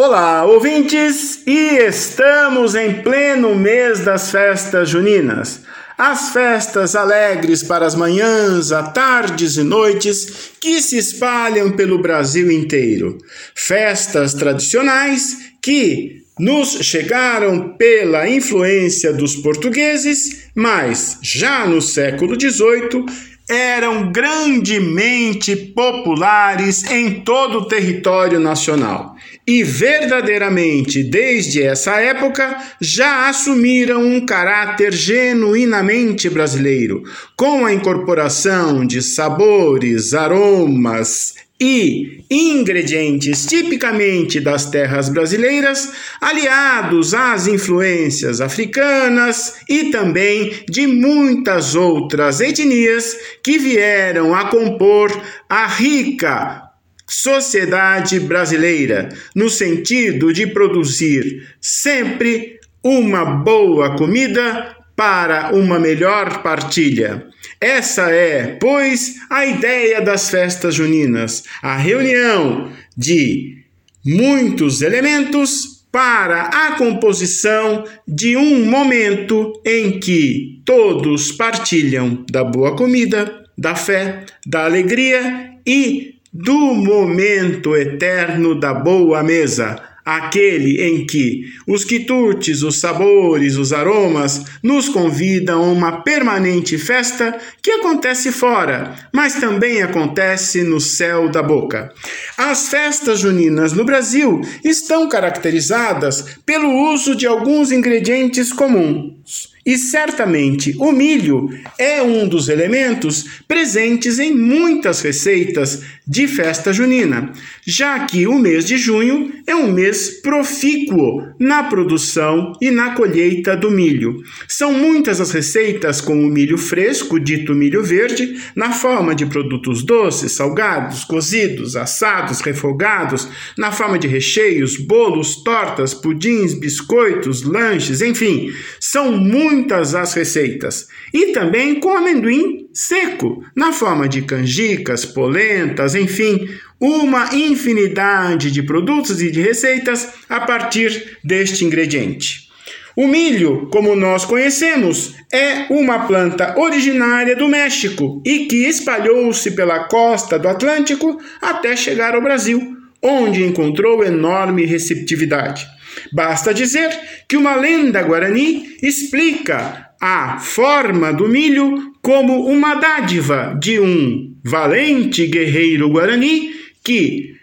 [0.00, 1.42] Olá, ouvintes!
[1.44, 5.62] E estamos em pleno mês das festas juninas.
[5.98, 12.48] As festas alegres para as manhãs, a tardes e noites que se espalham pelo Brasil
[12.48, 13.18] inteiro.
[13.56, 23.04] Festas tradicionais que nos chegaram pela influência dos portugueses, mas já no século XVIII
[23.48, 29.16] eram grandemente populares em todo o território nacional.
[29.46, 37.02] E verdadeiramente desde essa época já assumiram um caráter genuinamente brasileiro,
[37.34, 48.40] com a incorporação de sabores, aromas e ingredientes tipicamente das terras brasileiras, aliados às influências
[48.40, 55.10] africanas e também de muitas outras etnias que vieram a compor
[55.48, 56.62] a rica
[57.06, 67.24] sociedade brasileira, no sentido de produzir sempre uma boa comida para uma melhor partilha.
[67.60, 73.58] Essa é, pois, a ideia das festas juninas, a reunião de
[74.04, 83.44] muitos elementos para a composição de um momento em que todos partilham da boa comida,
[83.56, 89.80] da fé, da alegria e do momento eterno da boa mesa,
[90.16, 97.38] aquele em que os quitutes, os sabores, os aromas nos convidam a uma permanente festa
[97.62, 101.92] que acontece fora, mas também acontece no céu da boca.
[102.38, 110.74] As festas juninas no Brasil estão caracterizadas pelo uso de alguns ingredientes comuns e certamente
[110.78, 117.30] o milho é um dos elementos presentes em muitas receitas de festa junina,
[117.66, 123.54] já que o mês de junho é um mês profícuo na produção e na colheita
[123.54, 124.22] do milho.
[124.48, 129.82] São muitas as receitas com o milho fresco, dito milho verde, na forma de produtos
[129.82, 133.28] doces, salgados, cozidos, assados, refogados,
[133.58, 138.50] na forma de recheios, bolos, tortas, pudins, biscoitos, lanches, enfim,
[138.80, 145.96] são muitas muitas as receitas, e também com amendoim seco, na forma de canjicas, polentas,
[145.96, 146.48] enfim,
[146.80, 152.48] uma infinidade de produtos e de receitas a partir deste ingrediente.
[152.96, 159.84] O milho, como nós conhecemos, é uma planta originária do México e que espalhou-se pela
[159.84, 165.66] costa do Atlântico até chegar ao Brasil, onde encontrou enorme receptividade.
[166.12, 166.90] Basta dizer
[167.28, 175.26] que uma lenda guarani explica a forma do milho como uma dádiva de um valente
[175.26, 176.50] guerreiro guarani
[176.84, 177.34] que,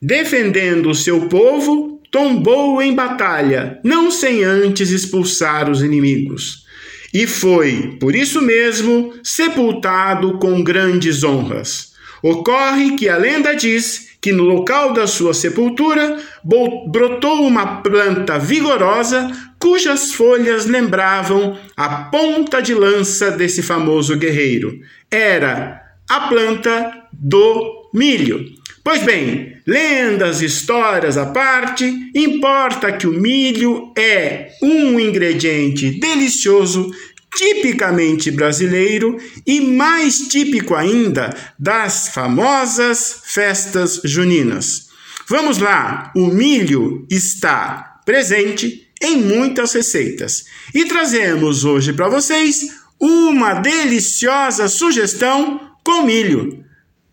[0.00, 6.66] defendendo seu povo, tombou em batalha, não sem antes expulsar os inimigos.
[7.12, 11.92] E foi, por isso mesmo, sepultado com grandes honras.
[12.22, 19.30] Ocorre que a lenda diz que no local da sua sepultura brotou uma planta vigorosa
[19.58, 24.78] cujas folhas lembravam a ponta de lança desse famoso guerreiro.
[25.10, 28.44] Era a planta do milho.
[28.84, 36.90] Pois bem, lendas, histórias à parte, importa que o milho é um ingrediente delicioso
[37.36, 44.88] tipicamente brasileiro e mais típico ainda das famosas festas juninas.
[45.28, 50.44] Vamos lá, o milho está presente em muitas receitas
[50.74, 52.68] e trazemos hoje para vocês
[53.00, 56.64] uma deliciosa sugestão com milho.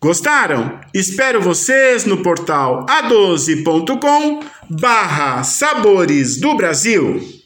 [0.01, 0.79] Gostaram?
[0.93, 7.38] Espero vocês no portal a12.com barra Sabores do Brasil.